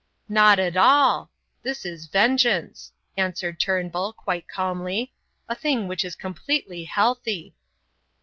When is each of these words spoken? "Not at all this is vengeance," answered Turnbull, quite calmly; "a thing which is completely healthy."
"Not 0.27 0.57
at 0.57 0.75
all 0.75 1.29
this 1.61 1.85
is 1.85 2.07
vengeance," 2.07 2.91
answered 3.15 3.59
Turnbull, 3.59 4.13
quite 4.13 4.47
calmly; 4.47 5.13
"a 5.47 5.53
thing 5.53 5.87
which 5.87 6.03
is 6.03 6.15
completely 6.15 6.85
healthy." 6.85 7.53